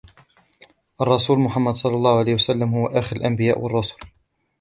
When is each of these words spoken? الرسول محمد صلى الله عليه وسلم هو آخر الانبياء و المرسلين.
الرسول 1.01 1.39
محمد 1.39 1.73
صلى 1.75 1.95
الله 1.95 2.19
عليه 2.19 2.33
وسلم 2.33 2.73
هو 2.75 2.87
آخر 2.87 3.15
الانبياء 3.15 3.59
و 3.59 3.67
المرسلين. 3.67 4.09